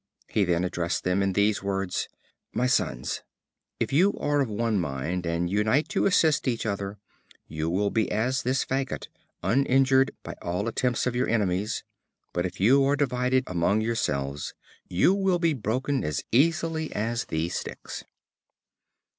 [0.27, 2.09] He then addressed them in these words:
[2.53, 3.21] "My sons,
[3.79, 6.97] if you are of one mind, and unite to assist each other,
[7.47, 9.09] you will be as this faggot,
[9.43, 11.83] uninjured by all attempts of your enemies;
[12.33, 14.55] but if you are divided among yourselves,
[14.89, 18.03] you will be broken as easily as these sticks."